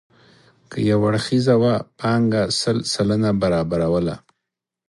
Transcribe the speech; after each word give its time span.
که 0.69 0.77
یو 0.89 0.99
اړخیزه 1.07 1.55
وه 1.61 1.75
پانګه 1.99 2.43
سل 2.59 2.77
سلنه 2.93 3.31
برابروله. 3.41 4.15